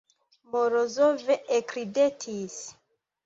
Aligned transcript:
Morozov 0.53 1.27
ekridetis. 1.57 2.59